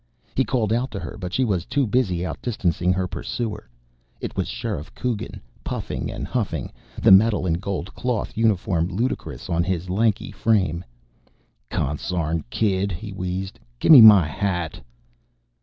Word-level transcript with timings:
He 0.35 0.43
called 0.43 0.73
out 0.73 0.89
to 0.93 0.99
her, 0.99 1.15
but 1.15 1.31
she 1.31 1.45
was 1.45 1.63
too 1.63 1.85
busy 1.85 2.25
outdistancing 2.25 2.91
her 2.91 3.07
pursuer. 3.07 3.69
It 4.19 4.35
was 4.35 4.47
Sheriff 4.47 4.95
Coogan, 4.95 5.39
puffing 5.63 6.09
and 6.09 6.25
huffing, 6.25 6.71
the 6.99 7.11
metal 7.11 7.45
and 7.45 7.61
gold 7.61 7.93
cloth 7.93 8.35
uniform 8.35 8.87
ludicrous 8.87 9.47
on 9.47 9.63
his 9.63 9.91
lanky 9.91 10.31
frame. 10.31 10.83
"Consarn 11.69 12.43
kid!" 12.49 12.91
he 12.91 13.11
wheezed. 13.11 13.59
"Gimme 13.77 14.01
my 14.01 14.25
hat!" 14.25 14.81